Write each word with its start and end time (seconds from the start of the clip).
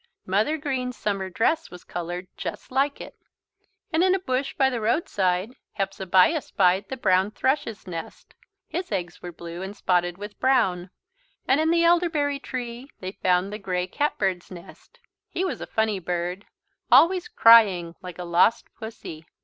Mother 0.25 0.57
Green's 0.57 0.97
summer 0.97 1.29
dress 1.29 1.69
was 1.69 1.83
coloured 1.83 2.27
just 2.35 2.71
like 2.71 2.99
it. 2.99 3.15
And 3.93 4.03
in 4.03 4.15
a 4.15 4.19
bush 4.19 4.55
by 4.57 4.67
the 4.67 4.81
roadside, 4.81 5.53
Hepzebiah 5.73 6.41
spied 6.41 6.89
the 6.89 6.97
brown 6.97 7.29
thrush's 7.29 7.85
nest. 7.85 8.33
His 8.67 8.91
eggs 8.91 9.21
were 9.21 9.31
blue 9.31 9.61
and 9.61 9.77
spotted 9.77 10.17
with 10.17 10.39
brown. 10.39 10.89
And 11.47 11.61
in 11.61 11.69
the 11.69 11.83
elderberry 11.83 12.39
tree 12.39 12.89
they 12.99 13.11
found 13.11 13.53
the 13.53 13.59
grey 13.59 13.85
cat 13.85 14.17
bird's 14.17 14.49
nest. 14.49 14.99
He 15.29 15.45
was 15.45 15.61
a 15.61 15.67
funny 15.67 15.99
bird, 15.99 16.47
always 16.91 17.27
crying 17.27 17.93
like 18.01 18.17
a 18.17 18.23
lost 18.23 18.73
pussy. 18.73 19.27